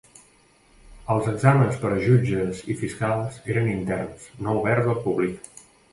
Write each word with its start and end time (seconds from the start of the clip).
Els 1.15 1.27
exàmens 1.31 1.77
per 1.83 1.91
a 1.97 1.99
jutges 2.05 2.63
i 2.75 2.77
fiscals 2.79 3.37
eren 3.57 3.69
interns, 3.75 4.27
no 4.47 4.57
oberts 4.63 4.93
al 4.95 4.99
públic. 5.05 5.53